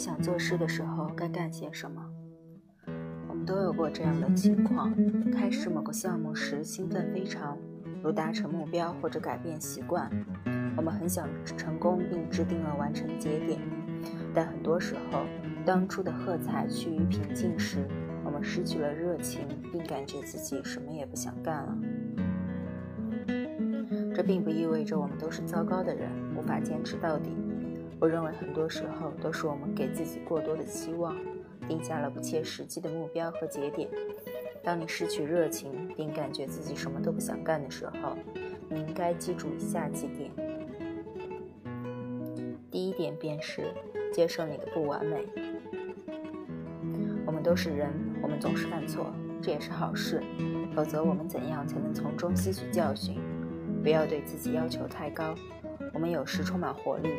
[0.00, 2.02] 想做事的时候该干些什么？
[3.28, 4.94] 我们都有过这样的情况：
[5.30, 7.58] 开始某个项目时兴奋非常，
[8.02, 10.10] 如达成目标或者改变习惯，
[10.74, 13.60] 我们很想成功并制定了完成节点。
[14.34, 15.20] 但很多时候，
[15.66, 17.86] 当初的喝彩趋于平静时，
[18.24, 21.78] 我们失去了热情，并感觉自己什么也不想干了。
[24.14, 27.36] 这并不意味着我们都是糟糕的人，无法坚持到底。
[28.00, 31.14] 我认为很多时候都是我们给自己过多的期望，
[31.68, 33.88] 定下了不切实际的目标和节点。
[34.64, 38.16] 当你失去热情，并感觉自己什么都不想干的时候，
[38.70, 40.30] 你应该记住以下几点。
[42.70, 43.64] 第一点便是
[44.12, 45.26] 接受你的不完美。
[47.26, 47.90] 我们都是人，
[48.22, 50.22] 我们总是犯错，这也是好事。
[50.74, 53.18] 否则，我们怎样才能从中吸取教训？
[53.82, 55.34] 不要对自己要求太高。
[55.92, 57.10] 我们有时充满活力。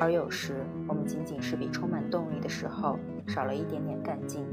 [0.00, 4.44] 而有时，我们仅仅是比充满动力的时候少了一点点干劲。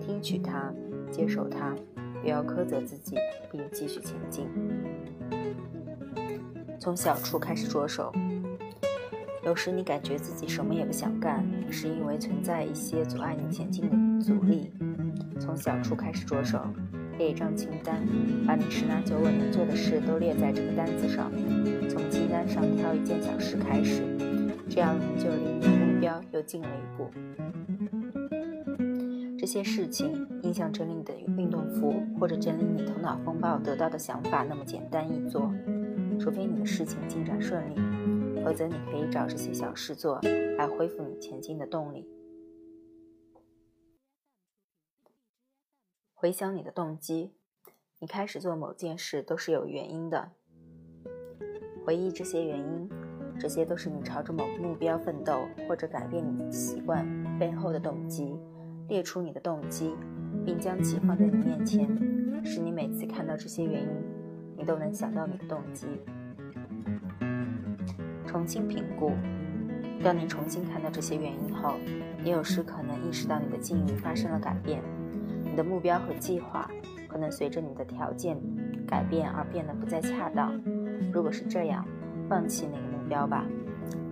[0.00, 0.72] 听取它，
[1.10, 1.74] 接受它，
[2.20, 3.16] 不要苛责自己，
[3.50, 4.46] 并继续前进。
[6.78, 8.12] 从小处开始着手。
[9.42, 14.70] 有时你感觉自己什么也不想干，是因为存在一些阻碍你前进的阻力。
[15.38, 16.60] 从小处开始着手，
[17.18, 18.00] 列一张清单，
[18.46, 21.30] 把你十拿九稳能做的事都列在这个单子上，
[21.88, 24.02] 从清单上挑一件小事开始。
[24.68, 27.10] 这样就离你的目标又近了一步。
[29.38, 35.52] 这些事情，印象整理你的运动服，或者整理你头脑风暴得到的想法，那么简单易做。
[36.18, 37.74] 除非你的事情进展顺利，
[38.42, 40.18] 否则你可以找这些小事做，
[40.56, 42.08] 来恢复你前进的动力。
[46.14, 47.32] 回想你的动机，
[47.98, 50.30] 你开始做某件事都是有原因的。
[51.84, 52.88] 回忆这些原因。
[53.44, 57.06] 这些都是你朝着某个目标奋斗或者改变你的习惯
[57.38, 58.34] 背后的动机。
[58.88, 59.94] 列出你的动机，
[60.46, 61.86] 并将其放在你面前，
[62.42, 63.88] 使你每次看到这些原因，
[64.56, 65.86] 你都能想到你的动机。
[68.26, 69.12] 重新评估。
[70.02, 71.74] 当你重新看到这些原因后，
[72.22, 74.80] 你有时可能意识到你的境遇发生了改变，
[75.44, 76.66] 你的目标和计划
[77.06, 78.40] 可能随着你的条件
[78.86, 80.58] 改变而变得不再恰当。
[81.12, 81.86] 如果是这样，
[82.26, 82.83] 放弃那。
[83.08, 83.44] 标吧。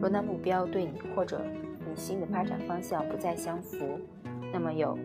[0.00, 1.41] 若那目标对你或者
[1.88, 4.00] 你新的发展方向不再相符，
[4.53, 4.98] 那么有，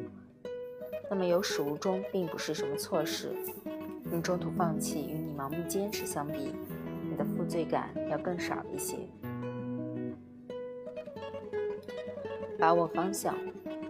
[1.09, 3.31] 那么有始无终并不是什么错事。
[4.09, 6.55] 你中途放弃与你盲目坚持相比，
[7.09, 8.97] 你的负罪感要更少一些。
[12.57, 13.35] 把握方向，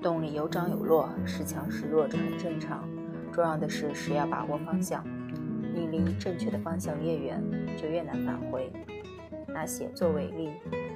[0.02, 2.88] 动力有涨有落，时强时弱，这很正常。
[3.31, 5.06] 重要的是是要把握方向。
[5.74, 7.41] 你离正确的方向越远，
[7.78, 8.72] 就越难返回。
[9.57, 10.51] 拿写作为例，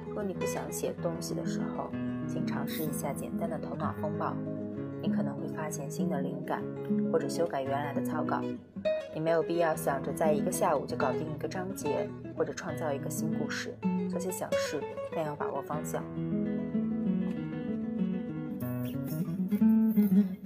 [0.06, 1.90] 如果你不想写东西的时候，
[2.28, 4.36] 请尝试一下简单的头脑风暴，
[5.02, 6.62] 你可能会发现新的灵感，
[7.10, 8.40] 或者修改原来的草稿。
[9.12, 13.74] 你没有必要想着在一个下午就搞定一个章节，或者创造一个新故事。
[14.08, 14.80] 做些小事，
[15.12, 16.04] 但要把握方向。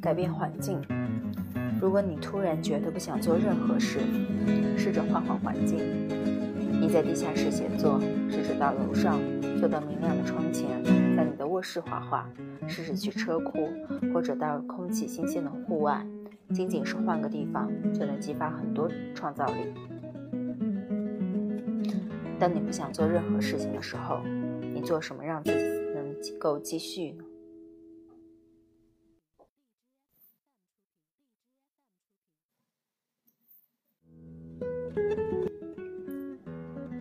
[0.00, 0.80] 改变环境。
[1.82, 3.98] 如果你突然觉得不想做任何事，
[4.74, 6.45] 试着换换环境。
[6.86, 9.18] 你在地下室写作，试着到楼上，
[9.58, 10.68] 坐到明亮的窗前，
[11.16, 12.30] 在你的卧室画画，
[12.68, 13.68] 试着去车库，
[14.14, 16.06] 或者到空气新鲜的户外。
[16.54, 19.74] 仅仅是换个地方，就能激发很多创造力。
[22.38, 24.20] 当你不想做任何事情的时候，
[24.72, 25.58] 你做什么让自己
[25.92, 27.24] 能够继续呢？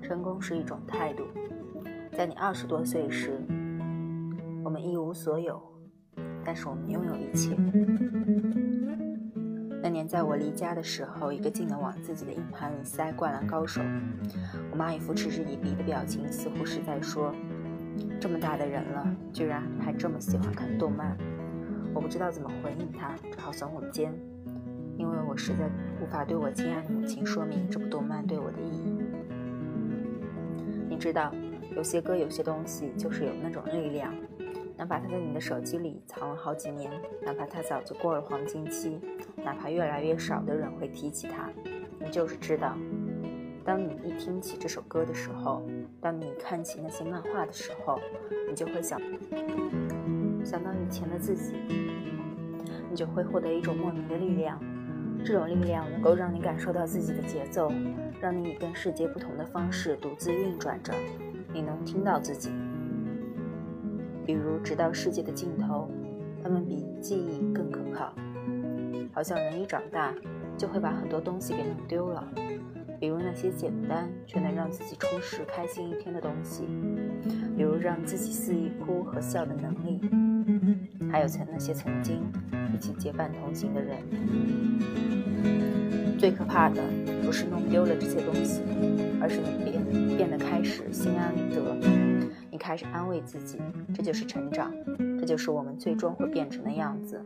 [0.06, 1.24] 成功是一种态度。
[2.16, 3.42] 在你二十多岁时，
[4.64, 5.60] 我们一无所有，
[6.44, 7.58] 但是我们拥有一切。
[9.82, 13.82] 那年在我离家的时候，一个劲的往自己的硬盘里塞《灌篮高手》，
[14.70, 17.34] 我妈一副嗤之以鼻的表情，似乎是在说
[18.22, 21.18] ：“这么大的人了，居然还这么喜欢看动漫。”
[21.96, 24.14] 我不知道怎么回应她，只好耸耸肩，
[24.98, 25.68] 因为我实在
[26.00, 29.02] 无法对我亲爱的母亲说明这部动漫对我的意义。
[30.96, 31.30] 你知道，
[31.76, 34.16] 有些歌，有些东西，就是有那种力量，
[34.78, 36.90] 哪怕它在你的手机里藏了好几年，
[37.22, 38.98] 哪怕它早就过了黄金期，
[39.36, 41.50] 哪怕越来越少的人会提起它，
[42.00, 42.78] 你就是知道，
[43.66, 45.62] 当你一听起这首歌的时候，
[46.00, 48.00] 当你看起那些漫画的时候，
[48.50, 48.98] 你就会想，
[50.46, 51.58] 想到以前的自己，
[52.90, 54.58] 你就会获得一种莫名的力量，
[55.26, 57.70] 这种力量能够让你感受到自己的节奏。
[58.22, 60.94] 让你以跟世界不同的方式独自运转着，
[61.54, 62.50] 你能听到自己。
[64.26, 65.90] 比如直到世界的尽头，
[66.44, 68.14] 他们比记忆更可靠。
[69.14, 70.14] 好像人一长大，
[70.58, 72.28] 就会把很多东西给弄丢了，
[73.06, 76.64] 比如那些简单却能让自己充实开心一天的东西，
[77.56, 80.02] 比如让自己肆意哭和笑的能力，
[81.12, 82.24] 还有曾那些曾经
[82.74, 84.00] 一起结伴同行的人。
[86.18, 86.82] 最可怕的
[87.24, 88.64] 不是弄丢了这些东西，
[89.22, 91.78] 而是你变变得开始心安理得，
[92.50, 93.60] 你开始安慰自己，
[93.94, 94.74] 这就是成长，
[95.20, 97.24] 这就是我们最终会变成的样子。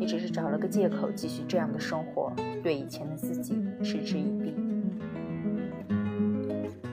[0.00, 2.32] 你只是找了个借口继续这样的生活，
[2.64, 4.52] 对以前的自己嗤之以鼻。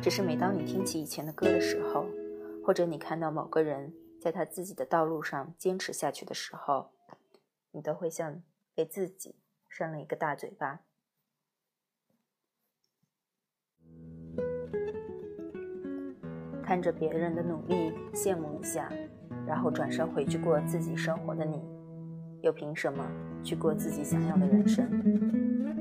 [0.05, 2.05] 只是每当你听起以前的歌的时候，
[2.63, 3.91] 或者你看到某个人
[4.21, 6.91] 在他自己的道路上坚持下去的时候，
[7.71, 8.43] 你都会像
[8.75, 9.33] 给自己
[9.67, 10.81] 扇了一个大嘴巴。
[16.63, 18.87] 看着别人的努力，羡慕一下，
[19.47, 21.59] 然后转身回去过自己生活的你。
[22.43, 23.03] 又凭什么
[23.43, 25.74] 去过自己想要的人生？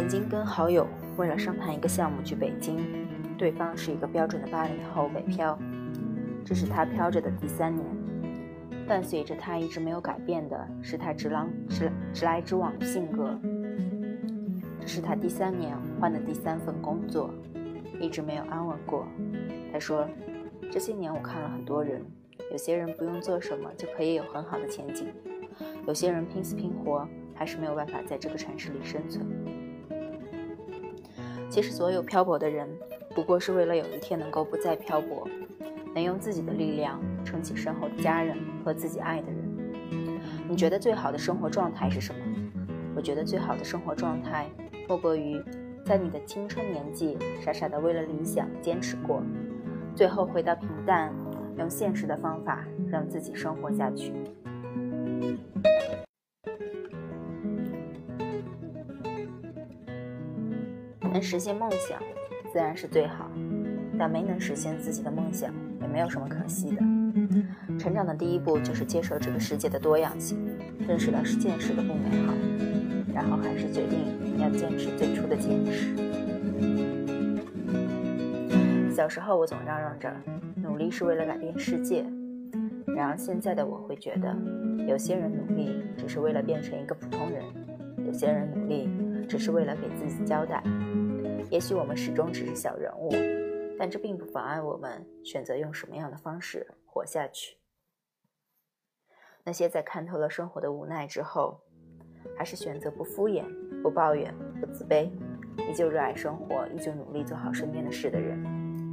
[0.00, 0.88] 曾经跟好友
[1.18, 3.06] 为了商谈一个项目去北京，
[3.36, 5.58] 对方是一个标准的八零后北漂，
[6.42, 7.86] 这是他漂着的第三年。
[8.88, 13.38] 伴随着他一直没有改变的是他直来直直来直往的性格。
[14.80, 17.30] 这是他第三年换的第三份工作，
[18.00, 19.06] 一直没有安稳过。
[19.70, 20.08] 他说。
[20.72, 22.00] 这些年我看了很多人，
[22.52, 25.08] 有些人不用做什么就可以有很好的前景，
[25.86, 29.26] 有些人拼死拼活还是没有办法在这个城市里生存。
[31.50, 32.68] 其实所有漂泊的人，
[33.12, 35.26] 不过是为了有一天能够不再漂泊，
[35.92, 40.20] 能用自己的力量撑起身后的家人和自己爱的人。
[40.48, 42.20] 你觉得最好的生活状态是什么？
[42.94, 44.48] 我觉得最好的生活状态，
[44.88, 45.42] 莫过于
[45.84, 49.20] 在你的青春年纪，傻傻的为了理想坚持过。
[49.92, 51.12] 最后回到平淡，
[51.58, 54.12] 用现实的方法让自己生活下去。
[61.20, 61.98] 实现梦想，
[62.52, 63.30] 自然是最好，
[63.98, 66.82] 但没能实现自己的梦想，也没有什么可惜的。
[67.78, 70.38] 成长的第一步就是接受这个世界的多样性，
[70.86, 72.32] 认识到现实的不美好，
[73.14, 73.98] 然后还是决定
[74.38, 75.94] 要坚持最初的坚持。
[78.94, 80.14] 小时候，我总嚷嚷着
[80.56, 82.04] 努力是为了改变世界。
[82.86, 84.36] 然而现在的我会觉得，
[84.86, 87.42] 有些人努力只是为了变成一个普通人，
[88.04, 88.90] 有些人努力
[89.26, 90.62] 只是为了给自己交代。
[91.50, 93.10] 也许我们始终只是小人物，
[93.76, 97.56] 但这并不妨碍我们选择用什么样的方式活下去。
[99.42, 101.60] 那些在看透了生活的无奈之后，
[102.36, 103.44] 还是选择不敷衍、
[103.82, 105.10] 不抱怨、不自卑，
[105.68, 108.40] 依旧热爱生活、依旧努力做好身边的事的人。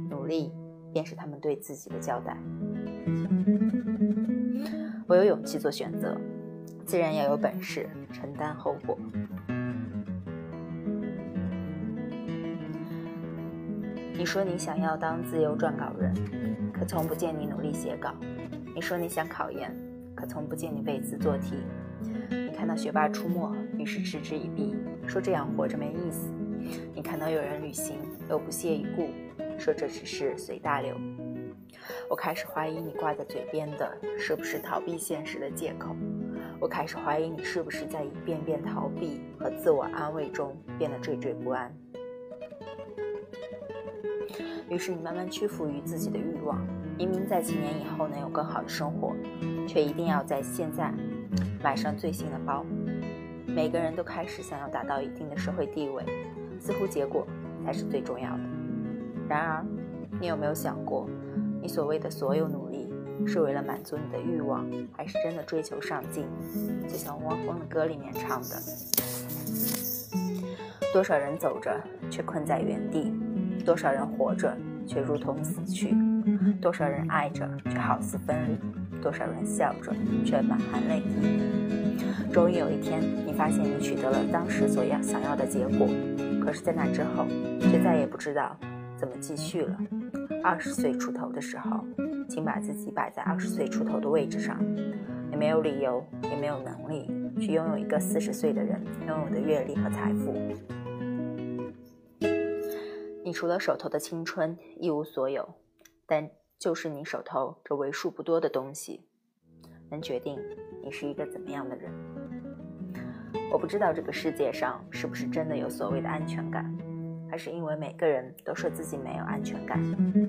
[0.08, 0.52] 努力，
[0.92, 2.36] 便是他们对自己的交代。
[5.06, 6.18] 我有勇气做选择，
[6.84, 8.98] 自然要有本事承担后果。
[14.18, 16.12] 你说你想要当自由撰稿人，
[16.72, 18.10] 可从不见你努力写稿；
[18.74, 19.72] 你说你想考研，
[20.12, 21.54] 可从不见你背字做题。
[22.28, 24.74] 你看到学霸出没，于是嗤之以鼻，
[25.06, 26.32] 说这样活着没意思；
[26.92, 27.94] 你看到有人旅行，
[28.28, 29.08] 又不屑一顾。
[29.56, 30.96] 说这只是随大流，
[32.10, 35.94] 我开始怀疑你挂在嘴边的是不是逃避现实的借口，
[36.60, 41.72] 我开始怀疑你是不是在一遍遍逃避和自我安慰中变得惴惴不安。
[44.68, 46.58] 于是你慢慢屈服于自己的欲望，
[46.96, 49.14] 明明在几年以后能有更好的生活，
[49.66, 50.92] 却一定要在现在
[51.62, 52.64] 买上最新的包。
[53.46, 56.04] 每个人都开始想要达到一定的社会地位，
[56.60, 57.26] 似乎结果
[57.64, 58.40] 才是最重要的。
[59.28, 59.64] 然而，
[60.20, 61.08] 你有没有想过，
[61.60, 62.92] 你所谓的所有努力，
[63.26, 66.26] 是为了满足你的欲望，还是真的追求上进？
[66.86, 68.48] 就像汪峰的歌里面唱的
[70.92, 73.12] ：“多少人走着却困在原地，
[73.68, 74.56] 多少人活着
[74.86, 75.94] 却如同死去，
[76.58, 79.92] 多少人爱着却好似分离，多少人笑着
[80.24, 82.32] 却满含泪滴。
[82.32, 85.86] 终于有一天，你发现你取得了当时所要想要的结果，
[86.42, 87.26] 可是，在那之后，
[87.60, 88.56] 却再也不知道。”
[88.96, 89.76] 怎么继续了？
[90.42, 91.84] 二十岁出头的时候，
[92.26, 94.56] 请把自己摆在二十岁出头的位置上。
[95.30, 97.06] 你没有理由，也没有能力
[97.38, 100.34] 去拥有一个四十岁的人拥有的阅历和财富。
[103.28, 105.46] 你除了手头的青春一无所有，
[106.06, 109.04] 但就是你手头这为数不多的东西，
[109.90, 110.40] 能决定
[110.82, 111.92] 你是一个怎么样的人。
[113.52, 116.74] 我不知道这个世界上是不是真的有所谓的安全感。
[117.30, 119.78] 还是因为每个人都说自己没有安全感，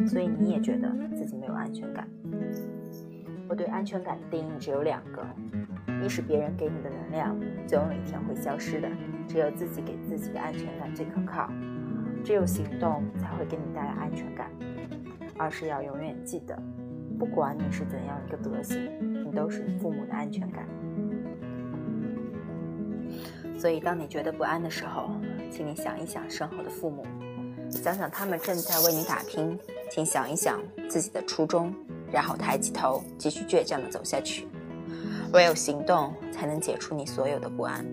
[0.05, 2.05] 所以你也觉得自己没有安全感。
[3.47, 5.25] 我对安全感的定义只有两个：
[6.03, 8.89] 一是别人给你的能量总有一天会消失的，
[9.25, 11.49] 只有自己给自己的安全感最可靠，
[12.29, 14.45] 只有行动才会给你带来安全感；
[15.35, 16.55] 二是要永远记得，
[17.17, 18.87] 不管你是怎样一个德行，
[19.25, 20.63] 你都是你父母的安全感。
[23.57, 25.09] 所以，当你觉得不安的时候，
[25.49, 27.03] 请你想一想身后的父母，
[27.71, 29.57] 想想他们正在为你打拼，
[29.89, 31.73] 请想一想自己的初衷，
[32.11, 34.47] 然后抬起头，继续倔强地走下去。
[35.33, 37.83] 唯有行动，才能解除你所有的不安。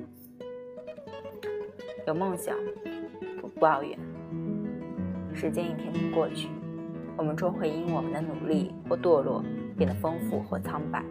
[2.07, 2.55] 有梦想，
[3.41, 3.99] 不抱怨。
[5.37, 6.49] 时间一天天过去，
[7.15, 9.45] 我们终会因我们的努力或堕落，
[9.77, 11.05] 变得丰富或苍白。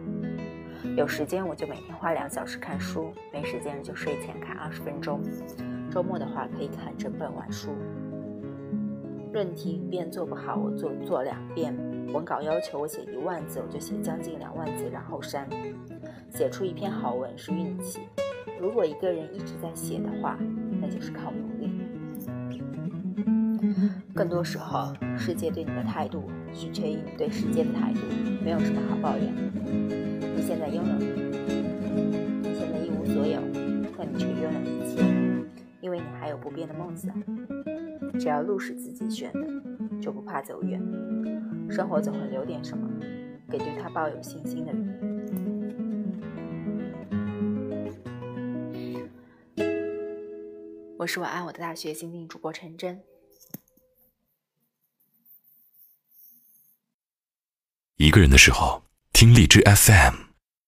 [0.96, 5.22] 有时间我就每天花两小时看书，没时间就睡前看二十分钟。
[5.90, 7.70] 周末的话可以看整本完书。
[9.32, 11.72] 论题一遍做不好，我做做两遍。
[12.12, 15.48] 文稿要求我写一万字，我就写将近两万字，然后删。
[16.30, 18.00] 写出一篇好文是运气。
[18.60, 20.36] 如果一个人一直在写的话，
[20.80, 21.70] 那就是靠努力。
[24.16, 28.00] 更多时候，世界对你的态度取决于你对世界的态度，
[28.42, 29.30] 没有什么好抱怨。
[30.34, 30.94] 你现在拥有，
[32.40, 33.38] 你现在一无所有，
[33.98, 35.02] 但你却拥有一切，
[35.82, 37.14] 因为你还有不变的梦想。
[38.18, 39.46] 只要路是自己选的，
[40.00, 40.80] 就不怕走远。
[41.68, 42.88] 生活总会留点什么，
[43.50, 44.98] 给对他抱有信心的人。
[50.96, 52.98] 我是晚安我的大学新晋主播陈真。
[58.16, 58.82] 个人的时候，
[59.12, 60.25] 听荔枝 FM。